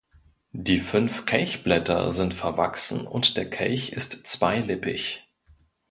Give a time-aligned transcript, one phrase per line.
[0.55, 5.29] Die fünf Kelchblätter sind verwachsen und der Kelch ist zweilippig.